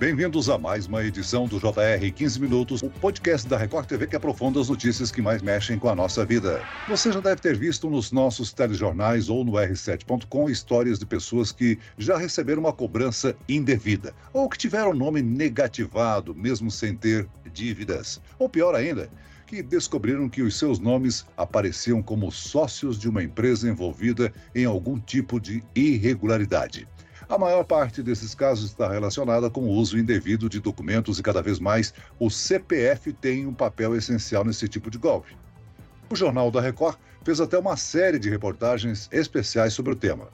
Bem-vindos 0.00 0.48
a 0.48 0.56
mais 0.56 0.86
uma 0.86 1.04
edição 1.04 1.46
do 1.46 1.58
JR 1.58 2.10
15 2.16 2.40
Minutos, 2.40 2.82
o 2.82 2.88
podcast 2.88 3.46
da 3.46 3.58
Record 3.58 3.84
TV 3.84 4.06
que 4.06 4.16
aprofunda 4.16 4.58
as 4.58 4.70
notícias 4.70 5.12
que 5.12 5.20
mais 5.20 5.42
mexem 5.42 5.78
com 5.78 5.90
a 5.90 5.94
nossa 5.94 6.24
vida. 6.24 6.66
Você 6.88 7.12
já 7.12 7.20
deve 7.20 7.42
ter 7.42 7.54
visto 7.54 7.90
nos 7.90 8.10
nossos 8.10 8.50
telejornais 8.50 9.28
ou 9.28 9.44
no 9.44 9.52
R7.com 9.52 10.48
histórias 10.48 10.98
de 10.98 11.04
pessoas 11.04 11.52
que 11.52 11.78
já 11.98 12.16
receberam 12.16 12.62
uma 12.62 12.72
cobrança 12.72 13.36
indevida 13.46 14.14
ou 14.32 14.48
que 14.48 14.56
tiveram 14.56 14.94
nome 14.94 15.20
negativado, 15.20 16.34
mesmo 16.34 16.70
sem 16.70 16.96
ter 16.96 17.28
dívidas. 17.52 18.22
Ou 18.38 18.48
pior 18.48 18.74
ainda, 18.74 19.10
que 19.46 19.62
descobriram 19.62 20.30
que 20.30 20.40
os 20.40 20.58
seus 20.58 20.78
nomes 20.78 21.26
apareciam 21.36 22.02
como 22.02 22.32
sócios 22.32 22.98
de 22.98 23.06
uma 23.06 23.22
empresa 23.22 23.68
envolvida 23.68 24.32
em 24.54 24.64
algum 24.64 24.98
tipo 24.98 25.38
de 25.38 25.62
irregularidade. 25.74 26.88
A 27.30 27.38
maior 27.38 27.62
parte 27.62 28.02
desses 28.02 28.34
casos 28.34 28.70
está 28.70 28.90
relacionada 28.90 29.48
com 29.48 29.60
o 29.60 29.70
uso 29.70 29.96
indevido 29.96 30.48
de 30.48 30.58
documentos 30.58 31.16
e 31.16 31.22
cada 31.22 31.40
vez 31.40 31.60
mais 31.60 31.94
o 32.18 32.28
CPF 32.28 33.12
tem 33.12 33.46
um 33.46 33.54
papel 33.54 33.94
essencial 33.94 34.44
nesse 34.44 34.66
tipo 34.66 34.90
de 34.90 34.98
golpe. 34.98 35.36
O 36.10 36.16
Jornal 36.16 36.50
da 36.50 36.60
Record 36.60 36.98
fez 37.22 37.40
até 37.40 37.56
uma 37.56 37.76
série 37.76 38.18
de 38.18 38.28
reportagens 38.28 39.08
especiais 39.12 39.74
sobre 39.74 39.92
o 39.92 39.96
tema. 39.96 40.26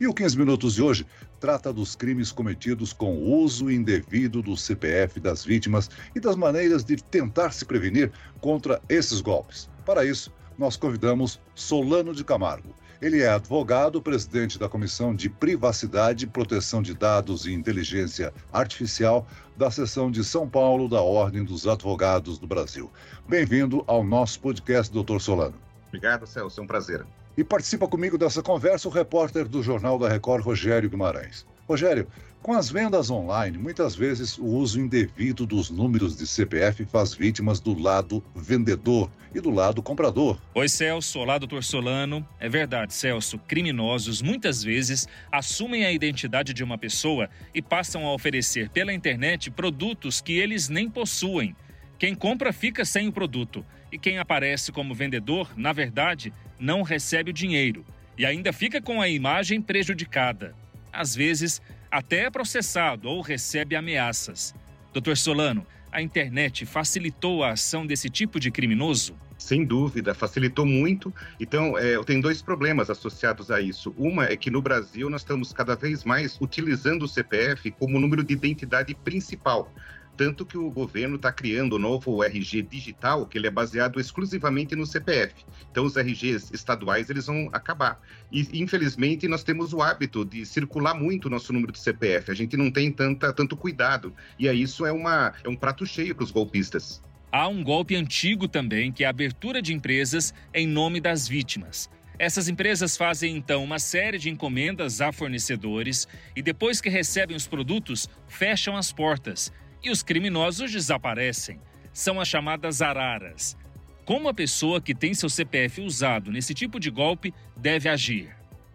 E 0.00 0.06
o 0.06 0.14
15 0.14 0.38
Minutos 0.38 0.74
de 0.74 0.82
hoje 0.82 1.04
trata 1.40 1.72
dos 1.72 1.96
crimes 1.96 2.30
cometidos 2.30 2.92
com 2.92 3.16
o 3.16 3.42
uso 3.42 3.68
indevido 3.68 4.40
do 4.40 4.56
CPF 4.56 5.18
das 5.18 5.44
vítimas 5.44 5.90
e 6.14 6.20
das 6.20 6.36
maneiras 6.36 6.84
de 6.84 6.94
tentar 7.02 7.50
se 7.50 7.64
prevenir 7.64 8.12
contra 8.40 8.80
esses 8.88 9.20
golpes. 9.20 9.68
Para 9.84 10.04
isso, 10.04 10.32
nós 10.56 10.76
convidamos 10.76 11.40
Solano 11.52 12.14
de 12.14 12.22
Camargo. 12.22 12.72
Ele 13.04 13.20
é 13.20 13.28
advogado, 13.28 14.00
presidente 14.00 14.58
da 14.58 14.66
Comissão 14.66 15.14
de 15.14 15.28
Privacidade, 15.28 16.26
Proteção 16.26 16.80
de 16.80 16.94
Dados 16.94 17.44
e 17.44 17.52
Inteligência 17.52 18.32
Artificial 18.50 19.26
da 19.54 19.70
seção 19.70 20.10
de 20.10 20.24
São 20.24 20.48
Paulo 20.48 20.88
da 20.88 21.02
Ordem 21.02 21.44
dos 21.44 21.66
Advogados 21.66 22.38
do 22.38 22.46
Brasil. 22.46 22.90
Bem-vindo 23.28 23.84
ao 23.86 24.02
nosso 24.02 24.40
podcast, 24.40 24.90
doutor 24.90 25.20
Solano. 25.20 25.54
Obrigado, 25.88 26.26
Celso. 26.26 26.58
É 26.58 26.64
um 26.64 26.66
prazer. 26.66 27.04
E 27.36 27.44
participa 27.44 27.86
comigo 27.86 28.16
dessa 28.16 28.42
conversa 28.42 28.88
o 28.88 28.90
repórter 28.90 29.46
do 29.46 29.62
Jornal 29.62 29.98
da 29.98 30.08
Record, 30.08 30.42
Rogério 30.42 30.88
Guimarães. 30.88 31.44
Rogério, 31.66 32.06
com 32.42 32.52
as 32.52 32.70
vendas 32.70 33.10
online, 33.10 33.56
muitas 33.56 33.96
vezes 33.96 34.36
o 34.36 34.44
uso 34.44 34.78
indevido 34.78 35.46
dos 35.46 35.70
números 35.70 36.14
de 36.14 36.26
CPF 36.26 36.84
faz 36.84 37.14
vítimas 37.14 37.58
do 37.58 37.72
lado 37.72 38.22
vendedor 38.34 39.10
e 39.34 39.40
do 39.40 39.48
lado 39.48 39.82
comprador. 39.82 40.38
Oi, 40.54 40.68
Celso. 40.68 41.20
Olá, 41.20 41.38
doutor 41.38 41.64
Solano. 41.64 42.26
É 42.38 42.50
verdade, 42.50 42.92
Celso. 42.92 43.38
Criminosos 43.38 44.20
muitas 44.20 44.62
vezes 44.62 45.08
assumem 45.32 45.86
a 45.86 45.90
identidade 45.90 46.52
de 46.52 46.62
uma 46.62 46.76
pessoa 46.76 47.30
e 47.54 47.62
passam 47.62 48.04
a 48.04 48.12
oferecer 48.12 48.68
pela 48.68 48.92
internet 48.92 49.50
produtos 49.50 50.20
que 50.20 50.34
eles 50.34 50.68
nem 50.68 50.90
possuem. 50.90 51.56
Quem 51.98 52.14
compra 52.14 52.52
fica 52.52 52.84
sem 52.84 53.08
o 53.08 53.12
produto 53.12 53.64
e 53.90 53.98
quem 53.98 54.18
aparece 54.18 54.70
como 54.70 54.94
vendedor, 54.94 55.50
na 55.56 55.72
verdade, 55.72 56.30
não 56.58 56.82
recebe 56.82 57.30
o 57.30 57.34
dinheiro 57.34 57.86
e 58.18 58.26
ainda 58.26 58.52
fica 58.52 58.82
com 58.82 59.00
a 59.00 59.08
imagem 59.08 59.62
prejudicada. 59.62 60.54
Às 60.94 61.14
vezes, 61.14 61.60
até 61.90 62.24
é 62.24 62.30
processado 62.30 63.08
ou 63.08 63.20
recebe 63.20 63.76
ameaças. 63.76 64.54
Doutor 64.92 65.16
Solano, 65.16 65.66
a 65.90 66.02
internet 66.02 66.66
facilitou 66.66 67.44
a 67.44 67.50
ação 67.50 67.86
desse 67.86 68.08
tipo 68.10 68.40
de 68.40 68.50
criminoso? 68.50 69.16
Sem 69.38 69.64
dúvida, 69.64 70.14
facilitou 70.14 70.64
muito. 70.64 71.12
Então, 71.38 71.76
é, 71.76 72.02
tenho 72.04 72.22
dois 72.22 72.40
problemas 72.40 72.88
associados 72.88 73.50
a 73.50 73.60
isso. 73.60 73.94
Uma 73.98 74.24
é 74.24 74.36
que 74.36 74.50
no 74.50 74.62
Brasil 74.62 75.10
nós 75.10 75.20
estamos 75.20 75.52
cada 75.52 75.76
vez 75.76 76.02
mais 76.02 76.40
utilizando 76.40 77.02
o 77.02 77.08
CPF 77.08 77.70
como 77.72 78.00
número 78.00 78.24
de 78.24 78.32
identidade 78.32 78.94
principal. 78.94 79.72
Tanto 80.16 80.46
que 80.46 80.56
o 80.56 80.70
governo 80.70 81.16
está 81.16 81.32
criando 81.32 81.74
o 81.74 81.78
novo 81.78 82.22
RG 82.22 82.62
digital, 82.62 83.26
que 83.26 83.36
ele 83.36 83.46
é 83.46 83.50
baseado 83.50 83.98
exclusivamente 83.98 84.76
no 84.76 84.86
CPF. 84.86 85.34
Então, 85.70 85.84
os 85.84 85.96
RGs 85.96 86.52
estaduais 86.52 87.10
eles 87.10 87.26
vão 87.26 87.48
acabar. 87.52 88.00
E, 88.30 88.46
infelizmente, 88.54 89.26
nós 89.26 89.42
temos 89.42 89.72
o 89.72 89.82
hábito 89.82 90.24
de 90.24 90.46
circular 90.46 90.94
muito 90.94 91.26
o 91.26 91.30
nosso 91.30 91.52
número 91.52 91.72
de 91.72 91.78
CPF. 91.78 92.30
A 92.30 92.34
gente 92.34 92.56
não 92.56 92.70
tem 92.70 92.92
tanta, 92.92 93.32
tanto 93.32 93.56
cuidado. 93.56 94.14
E 94.38 94.48
aí, 94.48 94.62
isso 94.62 94.86
é, 94.86 94.92
uma, 94.92 95.32
é 95.42 95.48
um 95.48 95.56
prato 95.56 95.84
cheio 95.84 96.14
para 96.14 96.24
os 96.24 96.30
golpistas. 96.30 97.02
Há 97.32 97.48
um 97.48 97.64
golpe 97.64 97.96
antigo 97.96 98.46
também, 98.46 98.92
que 98.92 99.02
é 99.02 99.06
a 99.08 99.10
abertura 99.10 99.60
de 99.60 99.74
empresas 99.74 100.32
em 100.54 100.68
nome 100.68 101.00
das 101.00 101.26
vítimas. 101.26 101.90
Essas 102.16 102.48
empresas 102.48 102.96
fazem 102.96 103.36
então 103.36 103.64
uma 103.64 103.80
série 103.80 104.18
de 104.18 104.30
encomendas 104.30 105.00
a 105.00 105.10
fornecedores 105.10 106.06
e 106.36 106.40
depois 106.40 106.80
que 106.80 106.88
recebem 106.88 107.36
os 107.36 107.48
produtos, 107.48 108.08
fecham 108.28 108.76
as 108.76 108.92
portas 108.92 109.52
e 109.84 109.90
os 109.90 110.02
criminosos 110.02 110.72
desaparecem. 110.72 111.60
São 111.92 112.20
as 112.20 112.26
chamadas 112.26 112.80
araras. 112.80 113.56
Como 114.04 114.28
a 114.28 114.34
pessoa 114.34 114.80
que 114.80 114.94
tem 114.94 115.14
seu 115.14 115.28
CPF 115.28 115.80
usado 115.80 116.32
nesse 116.32 116.52
tipo 116.54 116.80
de 116.80 116.90
golpe 116.90 117.32
deve 117.56 117.88
agir? 117.88 118.34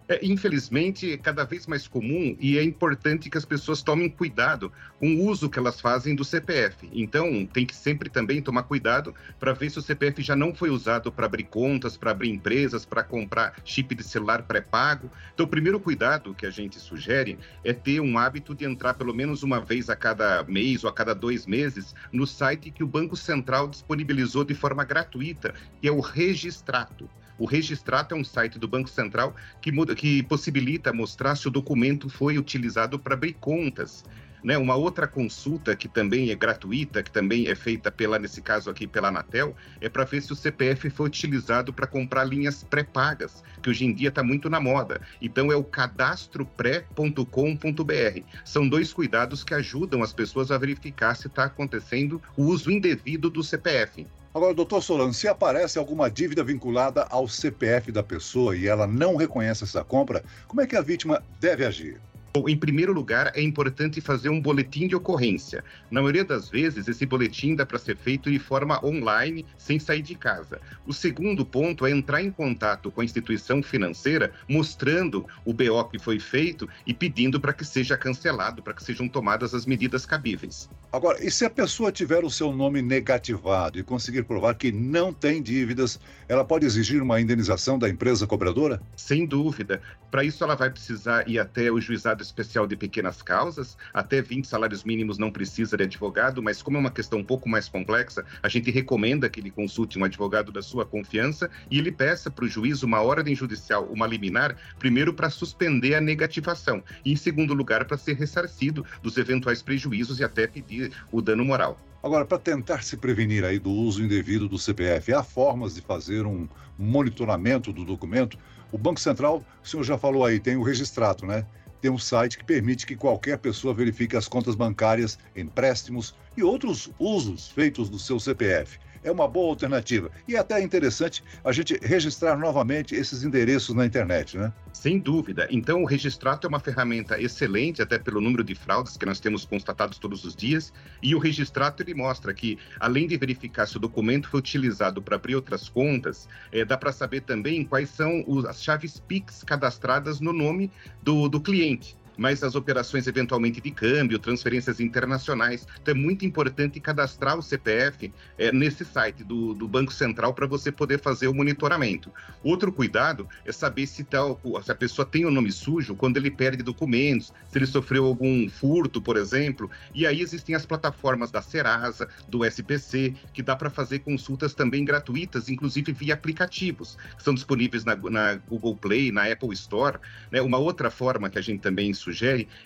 É, 0.10 0.20
infelizmente, 0.26 1.14
é 1.14 1.18
cada 1.18 1.44
vez 1.44 1.68
mais 1.68 1.88
comum 1.88 2.36
e 2.40 2.58
é 2.58 2.64
importante 2.64 3.30
que 3.30 3.38
as 3.38 3.46
pessoas 3.46 3.84
tomem 3.84 4.10
cuidado 4.10 4.72
com 5.00 5.14
o 5.14 5.26
uso 5.28 5.48
que 5.48 5.60
elas 5.60 5.80
fazem 5.80 6.16
do 6.16 6.26
CPF. 6.26 6.90
Então, 6.92 7.46
tem 7.46 7.64
que 7.64 7.76
sempre 7.76 8.10
também 8.10 8.42
tomar 8.42 8.64
cuidado 8.64 9.14
para 9.40 9.54
ver 9.54 9.70
se 9.70 9.78
o 9.78 9.84
CPF 9.84 10.24
já 10.24 10.36
não 10.36 10.52
foi 10.52 10.72
usado 10.72 11.12
para 11.12 11.28
abrir 11.28 11.44
contas, 11.44 11.96
para 11.96 12.10
abrir 12.10 12.32
empresas, 12.32 12.86
para 12.86 13.04
comprar 13.04 13.54
chip 13.64 13.94
de 13.94 14.04
celular 14.04 14.42
pré-pago. 14.42 15.12
Então, 15.32 15.46
o 15.46 15.50
primeiro 15.50 15.80
cuidado 15.80 16.34
que 16.34 16.48
a 16.48 16.50
gente 16.50 16.80
sugere 16.80 17.38
é 17.64 17.72
ter 17.72 18.00
um 18.00 18.18
hábito 18.18 18.56
de 18.56 18.66
entrar 18.66 18.96
pelo 18.96 19.14
menos 19.14 19.44
uma 19.44 19.60
vez 19.60 19.92
a 19.92 19.96
cada 19.96 20.42
mês 20.46 20.84
ou 20.84 20.90
a 20.90 20.94
cada 20.94 21.14
dois 21.14 21.46
meses 21.46 21.94
no 22.12 22.26
site 22.26 22.72
que 22.72 22.84
o 22.84 22.88
Banco 22.88 23.16
Central 23.16 23.68
disponibilizou 23.68 24.44
de 24.44 24.56
forma 24.56 24.84
gratuita, 24.84 25.54
que 25.80 25.88
é 25.88 25.92
o 25.92 26.00
Registrato. 26.00 27.08
O 27.40 27.46
Registrato 27.46 28.14
é 28.14 28.18
um 28.18 28.24
site 28.24 28.60
do 28.60 28.68
Banco 28.68 28.90
Central 28.90 29.34
que, 29.62 29.72
que 29.96 30.22
possibilita 30.24 30.92
mostrar 30.92 31.38
se 31.38 31.48
o 31.48 31.52
documento 31.52 32.10
foi 32.10 32.38
utilizado 32.38 33.00
para 33.00 33.14
abrir 33.14 33.34
contas. 33.34 34.04
Né, 34.44 34.58
uma 34.58 34.76
outra 34.76 35.06
consulta 35.06 35.76
que 35.76 35.90
também 35.90 36.32
é 36.32 36.36
gratuita, 36.36 37.04
que 37.04 37.12
também 37.12 37.48
é 37.48 37.56
feita 37.56 37.92
pela, 37.92 38.18
nesse 38.18 38.42
caso 38.42 38.70
aqui 38.70 38.88
pela 38.88 39.10
Anatel, 39.10 39.54
é 39.82 39.90
para 39.90 40.06
ver 40.06 40.22
se 40.22 40.32
o 40.32 40.36
CPF 40.36 40.90
foi 40.90 41.08
utilizado 41.08 41.74
para 41.74 41.86
comprar 41.86 42.24
linhas 42.24 42.64
pré-pagas, 42.64 43.44
que 43.62 43.70
hoje 43.70 43.86
em 43.86 43.94
dia 43.94 44.08
está 44.08 44.24
muito 44.24 44.50
na 44.50 44.62
moda. 44.62 45.02
Então 45.22 45.52
é 45.52 45.58
o 45.58 45.64
cadastropré.com.br. 45.64 48.22
São 48.46 48.70
dois 48.70 48.94
cuidados 48.94 49.44
que 49.44 49.54
ajudam 49.54 50.02
as 50.02 50.14
pessoas 50.14 50.52
a 50.52 50.58
verificar 50.58 51.16
se 51.16 51.28
está 51.28 51.44
acontecendo 51.44 52.22
o 52.38 52.44
uso 52.44 52.72
indevido 52.72 53.30
do 53.30 53.44
CPF. 53.44 54.08
Agora, 54.40 54.54
doutor 54.54 54.82
Solano, 54.82 55.14
se 55.14 55.28
aparece 55.28 55.78
alguma 55.78 56.10
dívida 56.10 56.46
vinculada 56.46 57.06
ao 57.10 57.28
CPF 57.28 57.92
da 57.92 58.02
pessoa 58.02 58.56
e 58.56 58.68
ela 58.68 58.88
não 58.88 59.18
reconhece 59.18 59.66
essa 59.66 59.84
compra, 59.84 60.24
como 60.48 60.62
é 60.62 60.66
que 60.66 60.78
a 60.78 60.82
vítima 60.82 61.22
deve 61.42 61.66
agir? 61.66 62.00
Em 62.48 62.56
primeiro 62.56 62.94
lugar, 62.94 63.32
é 63.36 63.42
importante 63.42 64.00
fazer 64.00 64.30
um 64.30 64.40
boletim 64.40 64.88
de 64.88 64.96
ocorrência. 64.96 65.64
Na 65.90 66.00
maioria 66.00 66.24
das 66.24 66.50
vezes, 66.50 66.88
esse 66.88 67.06
boletim 67.06 67.56
dá 67.56 67.66
para 67.66 67.80
ser 67.80 67.98
feito 67.98 68.32
de 68.32 68.38
forma 68.38 68.84
online, 68.86 69.46
sem 69.58 69.80
sair 69.80 70.02
de 70.02 70.16
casa. 70.16 70.62
O 70.86 70.94
segundo 70.94 71.46
ponto 71.46 71.86
é 71.86 71.92
entrar 71.92 72.22
em 72.22 72.32
contato 72.32 72.92
com 72.92 73.02
a 73.02 73.06
instituição 73.06 73.64
financeira, 73.64 74.32
mostrando 74.48 75.26
o 75.44 75.54
BO 75.54 75.84
que 75.86 76.00
foi 76.00 76.20
feito 76.20 76.70
e 76.86 76.94
pedindo 76.94 77.40
para 77.40 77.54
que 77.54 77.66
seja 77.66 77.98
cancelado, 77.98 78.62
para 78.62 78.74
que 78.74 78.84
sejam 78.84 79.08
tomadas 79.08 79.54
as 79.54 79.66
medidas 79.66 80.06
cabíveis. 80.06 80.70
Agora, 80.92 81.24
e 81.24 81.30
se 81.32 81.46
a 81.46 81.50
pessoa 81.50 81.92
tiver 81.92 82.24
o 82.24 82.30
seu 82.30 82.52
nome 82.52 82.82
negativado 82.82 83.80
e 83.80 83.84
conseguir 83.84 84.24
provar 84.24 84.56
que 84.56 84.72
não 84.72 85.14
tem 85.14 85.42
dívidas, 85.42 86.00
ela 86.28 86.46
pode 86.46 86.66
exigir 86.66 87.02
uma 87.02 87.20
indenização 87.20 87.78
da 87.80 87.90
empresa 87.90 88.28
cobradora? 88.28 88.82
Sem 88.96 89.26
dúvida. 89.26 89.82
Para 90.12 90.24
isso, 90.24 90.44
ela 90.44 90.56
vai 90.56 90.70
precisar 90.70 91.28
ir 91.30 91.40
até 91.40 91.72
o 91.72 91.80
juizado 91.80 92.24
especial 92.30 92.66
de 92.66 92.76
pequenas 92.76 93.22
causas, 93.22 93.78
até 93.94 94.22
20 94.22 94.48
salários 94.48 94.84
mínimos 94.84 95.18
não 95.18 95.32
precisa 95.32 95.76
de 95.76 95.84
advogado, 95.84 96.42
mas 96.42 96.62
como 96.62 96.78
é 96.78 96.80
uma 96.80 96.92
questão 96.92 97.20
um 97.20 97.24
pouco 97.24 97.50
mais 97.50 97.68
complexa, 97.68 98.26
a 98.42 98.48
gente 98.48 98.72
recomenda 98.72 99.30
que 99.30 99.40
ele 99.40 99.52
consulte 99.52 100.00
um 100.00 100.04
advogado 100.04 100.52
da 100.52 100.62
sua 100.62 100.86
confiança 100.86 101.50
e 101.70 101.78
ele 101.78 101.92
peça 101.92 102.32
para 102.32 102.46
o 102.46 102.48
juiz 102.48 102.84
uma 102.84 103.02
ordem 103.02 103.36
judicial, 103.36 103.86
uma 103.92 104.08
liminar, 104.08 104.56
primeiro 104.78 105.14
para 105.14 105.30
suspender 105.30 105.96
a 105.96 106.02
negativação 106.02 106.84
e, 107.04 107.12
em 107.12 107.16
segundo 107.16 107.54
lugar, 107.54 107.86
para 107.86 107.98
ser 107.98 108.16
ressarcido 108.16 108.86
dos 109.02 109.18
eventuais 109.18 109.62
prejuízos 109.62 110.20
e 110.20 110.24
até 110.24 110.48
pedir 110.48 110.92
o 111.12 111.22
dano 111.22 111.44
moral. 111.44 111.80
Agora, 112.02 112.24
para 112.24 112.38
tentar 112.38 112.82
se 112.82 112.96
prevenir 112.96 113.44
aí 113.44 113.60
do 113.60 113.72
uso 113.72 114.02
indevido 114.02 114.48
do 114.48 114.58
CPF, 114.58 115.14
há 115.14 115.22
formas 115.22 115.76
de 115.76 115.82
fazer 115.82 116.26
um 116.26 116.48
monitoramento 116.78 117.74
do 117.74 117.84
documento? 117.84 118.38
O 118.72 118.78
Banco 118.78 119.02
Central, 119.02 119.44
o 119.62 119.68
senhor 119.68 119.84
já 119.84 119.98
falou 119.98 120.24
aí, 120.24 120.40
tem 120.40 120.56
o 120.56 120.64
registrato, 120.64 121.26
né? 121.26 121.46
Tem 121.82 121.90
um 121.90 121.98
site 121.98 122.38
que 122.38 122.44
permite 122.44 122.86
que 122.86 122.96
qualquer 122.96 123.38
pessoa 123.38 123.74
verifique 123.74 124.16
as 124.16 124.28
contas 124.28 124.56
bancárias, 124.56 125.18
empréstimos 125.36 126.14
e 126.36 126.44
outros 126.44 126.90
usos 127.00 127.48
feitos 127.50 127.90
do 127.90 127.98
seu 128.00 128.20
CPF. 128.20 128.80
É 129.04 129.12
uma 129.12 129.28
boa 129.28 129.50
alternativa. 129.50 130.12
E 130.28 130.36
é 130.36 130.40
até 130.40 130.62
interessante 130.62 131.24
a 131.44 131.52
gente 131.52 131.80
registrar 131.82 132.38
novamente 132.38 132.96
esses 132.96 133.24
endereços 133.24 133.76
na 133.76 133.86
internet, 133.86 134.38
né? 134.38 134.52
Sem 134.74 135.00
dúvida. 135.00 135.48
Então, 135.52 135.82
o 135.84 135.86
Registrato 135.86 136.48
é 136.48 136.50
uma 136.50 136.60
ferramenta 136.60 137.20
excelente, 137.20 137.82
até 137.82 137.98
pelo 137.98 138.22
número 138.22 138.44
de 138.44 138.56
fraudes 138.56 138.98
que 138.98 139.06
nós 139.06 139.20
temos 139.20 139.44
constatados 139.46 139.98
todos 139.98 140.24
os 140.24 140.36
dias. 140.36 140.72
E 141.02 141.14
o 141.14 141.20
Registrato 141.20 141.84
ele 141.84 141.94
mostra 141.94 142.34
que, 142.34 142.58
além 142.80 143.08
de 143.08 143.18
verificar 143.18 143.66
se 143.68 143.78
o 143.78 143.80
documento 143.80 144.30
foi 144.30 144.40
utilizado 144.40 145.02
para 145.02 145.16
abrir 145.16 145.36
outras 145.36 145.68
contas, 145.68 146.28
é, 146.52 146.64
dá 146.64 146.78
para 146.78 146.92
saber 146.92 147.22
também 147.22 147.64
quais 147.64 147.90
são 147.90 148.24
os, 148.28 148.46
as 148.46 148.64
chaves 148.64 149.00
PIX 149.00 149.44
cadastradas 149.44 150.20
no 150.20 150.32
nome 150.32 150.72
do, 151.02 151.28
do 151.28 151.42
cliente 151.42 151.99
mas 152.20 152.44
as 152.44 152.54
operações 152.54 153.08
eventualmente 153.08 153.62
de 153.62 153.72
câmbio, 153.72 154.20
transferências 154.20 154.82
internacionais. 154.82 155.66
Então 155.82 155.94
é 155.94 155.98
muito 155.98 156.26
importante 156.26 156.80
cadastrar 156.80 157.38
o 157.38 157.42
CPF 157.42 158.12
é, 158.38 158.52
nesse 158.52 158.84
site 158.84 159.24
do, 159.24 159.54
do 159.54 159.68
Banco 159.68 159.94
Central 159.94 160.34
para 160.34 160.46
você 160.46 160.70
poder 160.70 161.00
fazer 161.00 161.30
o 161.30 161.34
monitoramento. 161.34 162.12
Outro 162.44 162.74
cuidado 162.74 163.28
é 163.46 163.52
saber 163.54 163.88
se, 163.88 164.04
tal, 164.04 164.40
se 164.62 164.72
a 164.72 164.76
pessoa 164.76 165.06
tem 165.06 165.26
o 165.26 165.32
nome 165.32 165.52
sujo 165.52 165.96
quando 165.96 166.18
ele 166.18 166.30
perde 166.30 166.62
documentos, 166.62 167.34
se 167.48 167.58
ele 167.58 167.66
sofreu 167.66 168.06
algum 168.06 168.50
furto, 168.50 169.02
por 169.02 169.16
exemplo. 169.16 169.72
E 169.96 170.06
aí 170.06 170.22
existem 170.22 170.56
as 170.56 170.66
plataformas 170.66 171.32
da 171.32 171.42
Serasa, 171.42 172.10
do 172.28 172.44
SPC, 172.44 173.16
que 173.34 173.42
dá 173.42 173.56
para 173.56 173.70
fazer 173.70 174.00
consultas 174.00 174.54
também 174.54 174.84
gratuitas, 174.84 175.48
inclusive 175.48 175.94
via 175.94 176.16
aplicativos, 176.16 176.98
que 177.16 177.24
são 177.24 177.34
disponíveis 177.34 177.86
na, 177.86 177.96
na 177.96 178.36
Google 178.36 178.76
Play, 178.76 179.10
na 179.10 179.32
Apple 179.32 179.54
Store. 179.54 180.00
Né? 180.30 180.42
Uma 180.42 180.58
outra 180.58 180.92
forma 180.92 181.30
que 181.30 181.40
a 181.40 181.42
gente 181.42 181.62
também 181.62 181.94
sugere 181.94 182.09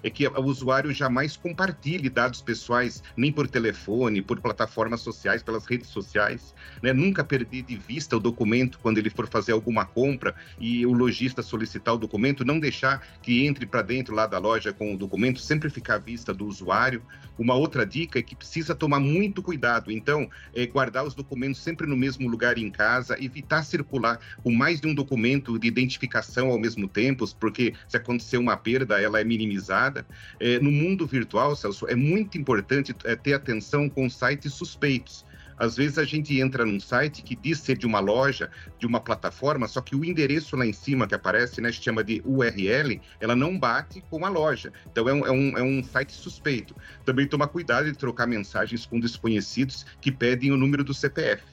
é 0.04 0.10
que 0.10 0.28
o 0.28 0.42
usuário 0.42 0.94
jamais 0.94 1.36
compartilhe 1.36 2.10
dados 2.10 2.42
pessoais, 2.42 3.04
nem 3.16 3.32
por 3.32 3.48
telefone, 3.48 4.22
por 4.22 4.40
plataformas 4.40 5.02
sociais, 5.02 5.44
pelas 5.44 5.66
redes 5.66 5.90
sociais. 5.90 6.54
Né? 6.82 6.94
Nunca 6.94 7.24
perder 7.24 7.64
de 7.64 7.76
vista 7.76 8.18
o 8.18 8.20
documento 8.20 8.80
quando 8.80 8.98
ele 8.98 9.10
for 9.10 9.28
fazer 9.28 9.52
alguma 9.52 9.86
compra 9.86 10.36
e 10.60 10.86
o 10.86 10.94
lojista 10.94 11.42
solicitar 11.42 11.94
o 11.94 11.98
documento, 11.98 12.46
não 12.46 12.60
deixar 12.60 13.06
que 13.22 13.46
entre 13.46 13.66
para 13.66 13.82
dentro 13.82 14.16
lá 14.16 14.28
da 14.28 14.38
loja 14.38 14.74
com 14.74 14.94
o 14.94 14.98
documento, 14.98 15.40
sempre 15.40 15.70
ficar 15.70 15.96
à 15.96 16.00
vista 16.00 16.34
do 16.34 16.46
usuário. 16.46 17.02
Uma 17.38 17.56
outra 17.56 17.86
dica 17.86 18.20
é 18.20 18.22
que 18.22 18.36
precisa 18.36 18.76
tomar 18.76 19.00
muito 19.00 19.42
cuidado, 19.42 19.92
então, 19.92 20.30
é 20.54 20.66
guardar 20.66 21.06
os 21.06 21.16
documentos 21.16 21.62
sempre 21.62 21.88
no 21.88 21.98
mesmo 21.98 22.30
lugar 22.30 22.58
em 22.58 22.70
casa, 22.70 23.18
evitar 23.24 23.64
circular 23.64 24.20
com 24.44 24.52
mais 24.52 24.80
de 24.80 24.88
um 24.88 24.94
documento 24.94 25.58
de 25.58 25.68
identificação 25.68 26.50
ao 26.50 26.60
mesmo 26.60 26.88
tempo, 26.88 27.28
porque 27.40 27.74
se 27.88 27.98
acontecer 27.98 28.38
uma 28.38 28.56
perda, 28.56 29.02
ela 29.02 29.20
é 29.20 29.24
minimizada. 29.34 30.06
É, 30.40 30.60
no 30.60 30.72
mundo 30.72 31.06
virtual, 31.08 31.56
Celso, 31.56 31.88
é 31.88 31.96
muito 31.96 32.38
importante 32.38 32.96
é, 33.04 33.16
ter 33.16 33.34
atenção 33.34 33.90
com 33.90 34.10
sites 34.10 34.54
suspeitos. 34.54 35.26
Às 35.58 35.78
vezes 35.78 35.98
a 35.98 36.04
gente 36.04 36.40
entra 36.40 36.66
num 36.66 36.80
site 36.80 37.22
que 37.22 37.36
diz 37.36 37.60
ser 37.60 37.78
de 37.78 37.86
uma 37.86 38.00
loja, 38.00 38.50
de 38.80 38.88
uma 38.88 39.00
plataforma, 39.00 39.68
só 39.68 39.82
que 39.82 39.96
o 39.96 40.04
endereço 40.04 40.56
lá 40.56 40.66
em 40.66 40.74
cima 40.74 41.08
que 41.08 41.16
aparece, 41.16 41.62
né, 41.62 41.72
chama 41.72 42.04
de 42.04 42.22
URL, 42.26 43.00
ela 43.20 43.36
não 43.36 43.58
bate 43.58 44.04
com 44.10 44.26
a 44.26 44.30
loja. 44.30 44.74
Então 44.92 45.08
é 45.08 45.14
um, 45.14 45.26
é 45.26 45.32
um, 45.32 45.58
é 45.60 45.64
um 45.64 45.84
site 45.84 46.12
suspeito. 46.12 46.76
Também 47.06 47.28
tomar 47.28 47.48
cuidado 47.48 47.86
de 47.86 47.98
trocar 47.98 48.28
mensagens 48.28 48.86
com 48.86 49.00
desconhecidos 49.00 49.86
que 50.02 50.12
pedem 50.12 50.52
o 50.52 50.58
número 50.58 50.84
do 50.84 50.94
CPF. 50.94 51.44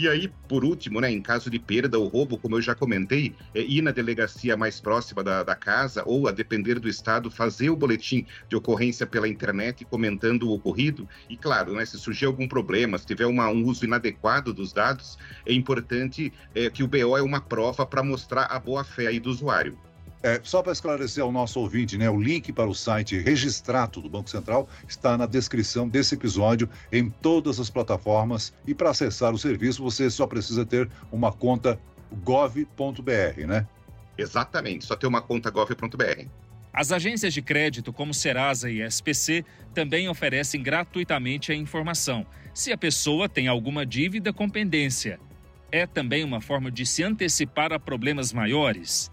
E 0.00 0.08
aí, 0.08 0.28
por 0.48 0.64
último, 0.64 0.98
né, 0.98 1.10
em 1.10 1.20
caso 1.20 1.50
de 1.50 1.58
perda 1.58 1.98
ou 1.98 2.08
roubo, 2.08 2.38
como 2.38 2.56
eu 2.56 2.62
já 2.62 2.74
comentei, 2.74 3.34
é 3.54 3.60
ir 3.60 3.82
na 3.82 3.90
delegacia 3.90 4.56
mais 4.56 4.80
próxima 4.80 5.22
da, 5.22 5.42
da 5.42 5.54
casa 5.54 6.02
ou, 6.06 6.26
a 6.26 6.32
depender 6.32 6.80
do 6.80 6.88
estado, 6.88 7.30
fazer 7.30 7.68
o 7.68 7.76
boletim 7.76 8.26
de 8.48 8.56
ocorrência 8.56 9.06
pela 9.06 9.28
internet 9.28 9.84
comentando 9.84 10.44
o 10.44 10.54
ocorrido. 10.54 11.06
E, 11.28 11.36
claro, 11.36 11.74
né, 11.74 11.84
se 11.84 11.98
surgir 11.98 12.24
algum 12.24 12.48
problema, 12.48 12.96
se 12.96 13.04
tiver 13.04 13.26
uma, 13.26 13.50
um 13.50 13.62
uso 13.62 13.84
inadequado 13.84 14.54
dos 14.54 14.72
dados, 14.72 15.18
é 15.44 15.52
importante 15.52 16.32
é, 16.54 16.70
que 16.70 16.82
o 16.82 16.88
BO 16.88 17.18
é 17.18 17.20
uma 17.20 17.42
prova 17.42 17.84
para 17.84 18.02
mostrar 18.02 18.44
a 18.44 18.58
boa-fé 18.58 19.20
do 19.20 19.28
usuário. 19.28 19.89
É, 20.22 20.38
só 20.42 20.62
para 20.62 20.72
esclarecer 20.72 21.24
ao 21.24 21.32
nosso 21.32 21.58
ouvinte, 21.58 21.96
né, 21.96 22.10
o 22.10 22.20
link 22.20 22.52
para 22.52 22.68
o 22.68 22.74
site 22.74 23.18
Registrato 23.18 24.02
do 24.02 24.08
Banco 24.08 24.28
Central 24.28 24.68
está 24.86 25.16
na 25.16 25.24
descrição 25.24 25.88
desse 25.88 26.14
episódio 26.14 26.68
em 26.92 27.08
todas 27.08 27.58
as 27.58 27.70
plataformas 27.70 28.52
e 28.66 28.74
para 28.74 28.90
acessar 28.90 29.32
o 29.32 29.38
serviço 29.38 29.82
você 29.82 30.10
só 30.10 30.26
precisa 30.26 30.66
ter 30.66 30.90
uma 31.10 31.32
conta 31.32 31.80
gov.br, 32.22 33.46
né? 33.46 33.66
Exatamente, 34.18 34.84
só 34.84 34.94
ter 34.94 35.06
uma 35.06 35.22
conta 35.22 35.50
gov.br. 35.50 36.26
As 36.72 36.92
agências 36.92 37.32
de 37.32 37.40
crédito, 37.40 37.92
como 37.92 38.12
Serasa 38.12 38.70
e 38.70 38.82
SPC, 38.82 39.44
também 39.74 40.08
oferecem 40.08 40.62
gratuitamente 40.62 41.50
a 41.50 41.54
informação 41.54 42.26
se 42.52 42.72
a 42.72 42.78
pessoa 42.78 43.28
tem 43.28 43.48
alguma 43.48 43.86
dívida 43.86 44.32
com 44.32 44.48
pendência. 44.48 45.18
É 45.72 45.86
também 45.86 46.24
uma 46.24 46.40
forma 46.40 46.70
de 46.70 46.84
se 46.84 47.02
antecipar 47.02 47.72
a 47.72 47.78
problemas 47.78 48.32
maiores. 48.32 49.10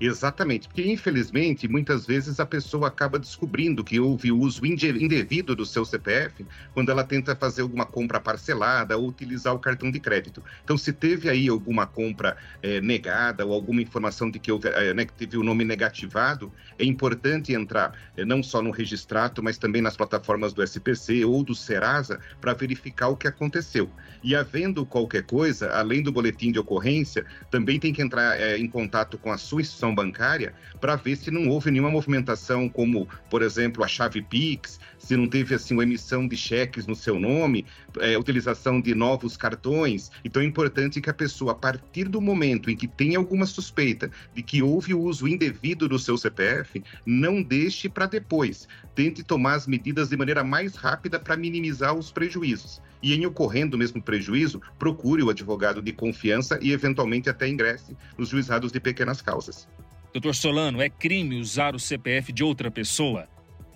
Exatamente, 0.00 0.66
porque 0.66 0.90
infelizmente 0.90 1.68
muitas 1.68 2.06
vezes 2.06 2.40
a 2.40 2.46
pessoa 2.46 2.88
acaba 2.88 3.18
descobrindo 3.18 3.84
que 3.84 4.00
houve 4.00 4.32
uso 4.32 4.64
indevido 4.64 5.54
do 5.54 5.66
seu 5.66 5.84
CPF 5.84 6.46
quando 6.72 6.90
ela 6.90 7.04
tenta 7.04 7.36
fazer 7.36 7.60
alguma 7.60 7.84
compra 7.84 8.18
parcelada 8.18 8.96
ou 8.96 9.06
utilizar 9.08 9.54
o 9.54 9.58
cartão 9.58 9.90
de 9.90 10.00
crédito. 10.00 10.42
Então, 10.64 10.78
se 10.78 10.90
teve 10.90 11.28
aí 11.28 11.48
alguma 11.48 11.86
compra 11.86 12.38
é, 12.62 12.80
negada 12.80 13.44
ou 13.44 13.52
alguma 13.52 13.82
informação 13.82 14.30
de 14.30 14.38
que, 14.38 14.50
houve, 14.50 14.68
é, 14.68 14.94
né, 14.94 15.04
que 15.04 15.12
teve 15.12 15.36
o 15.36 15.42
nome 15.42 15.66
negativado, 15.66 16.50
é 16.78 16.84
importante 16.84 17.52
entrar 17.52 17.92
é, 18.16 18.24
não 18.24 18.42
só 18.42 18.62
no 18.62 18.70
registrato, 18.70 19.42
mas 19.42 19.58
também 19.58 19.82
nas 19.82 19.98
plataformas 19.98 20.54
do 20.54 20.62
SPC 20.62 21.26
ou 21.26 21.44
do 21.44 21.54
Serasa 21.54 22.18
para 22.40 22.54
verificar 22.54 23.08
o 23.08 23.16
que 23.18 23.28
aconteceu. 23.28 23.90
E 24.22 24.34
havendo 24.34 24.86
qualquer 24.86 25.24
coisa, 25.24 25.70
além 25.72 26.02
do 26.02 26.10
boletim 26.10 26.52
de 26.52 26.58
ocorrência, 26.58 27.26
também 27.50 27.78
tem 27.78 27.92
que 27.92 28.00
entrar 28.00 28.58
em 28.58 28.66
contato 28.66 29.18
com 29.18 29.30
a 29.30 29.38
sua 29.38 29.60
instituição 29.60 29.89
instituição 29.90 29.94
bancária 29.94 30.54
para 30.80 30.96
ver 30.96 31.16
se 31.16 31.30
não 31.30 31.48
houve 31.48 31.70
nenhuma 31.70 31.90
movimentação, 31.90 32.68
como, 32.68 33.08
por 33.28 33.42
exemplo, 33.42 33.84
a 33.84 33.88
chave 33.88 34.22
Pix, 34.22 34.80
se 34.98 35.16
não 35.16 35.26
teve 35.26 35.54
assim 35.54 35.74
uma 35.74 35.82
emissão 35.82 36.26
de 36.26 36.36
cheques 36.36 36.86
no 36.86 36.94
seu 36.94 37.18
nome, 37.18 37.66
é, 37.98 38.16
utilização 38.16 38.80
de 38.80 38.94
novos 38.94 39.36
cartões. 39.36 40.10
Então 40.24 40.40
é 40.40 40.44
importante 40.44 41.00
que 41.00 41.10
a 41.10 41.14
pessoa, 41.14 41.52
a 41.52 41.54
partir 41.54 42.08
do 42.08 42.20
momento 42.20 42.70
em 42.70 42.76
que 42.76 42.88
tem 42.88 43.16
alguma 43.16 43.46
suspeita 43.46 44.10
de 44.34 44.42
que 44.42 44.62
houve 44.62 44.94
o 44.94 45.00
uso 45.00 45.28
indevido 45.28 45.88
do 45.88 45.98
seu 45.98 46.16
CPF, 46.16 46.82
não 47.04 47.42
deixe 47.42 47.88
para 47.88 48.06
depois. 48.06 48.68
Tente 48.94 49.22
tomar 49.22 49.54
as 49.54 49.66
medidas 49.66 50.08
de 50.08 50.16
maneira 50.16 50.44
mais 50.44 50.74
rápida 50.74 51.18
para 51.18 51.36
minimizar 51.36 51.94
os 51.94 52.10
prejuízos. 52.10 52.80
E 53.02 53.14
em 53.14 53.24
ocorrendo 53.24 53.78
mesmo 53.78 54.02
prejuízo, 54.02 54.60
procure 54.78 55.22
o 55.22 55.30
advogado 55.30 55.80
de 55.80 55.92
confiança 55.92 56.58
e 56.60 56.72
eventualmente 56.72 57.30
até 57.30 57.48
ingresse 57.48 57.96
nos 58.18 58.28
juizados 58.28 58.70
de 58.70 58.80
pequenas 58.80 59.22
causas. 59.22 59.66
Doutor 60.12 60.34
Solano, 60.34 60.82
é 60.82 60.88
crime 60.88 61.38
usar 61.38 61.76
o 61.76 61.78
CPF 61.78 62.32
de 62.32 62.42
outra 62.42 62.68
pessoa? 62.68 63.28